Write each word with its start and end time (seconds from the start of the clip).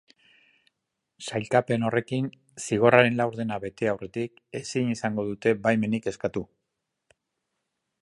Sailkapen 1.25 1.85
horrekin, 1.89 2.31
zigorraren 2.69 3.21
laurdena 3.21 3.61
bete 3.67 3.93
aurretik 3.93 4.43
ezin 4.63 4.93
izango 4.97 5.31
dute 5.31 5.57
baimenik 5.69 6.13
eskatu. 6.15 6.49